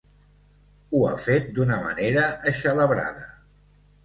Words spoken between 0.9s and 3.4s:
Ho ha fet d'una manera eixelebrada.